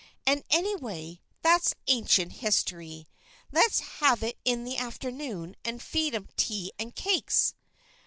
"And, 0.25 0.43
anyway, 0.49 1.21
that's 1.43 1.75
ancient 1.85 2.31
history. 2.41 3.07
Let's 3.51 3.81
have 4.01 4.23
it 4.23 4.39
in 4.43 4.63
the 4.63 4.77
afternoon 4.77 5.55
and 5.63 5.79
feed 5.79 6.15
'em 6.15 6.27
tea 6.37 6.71
and 6.79 6.95
cakes." 6.95 7.53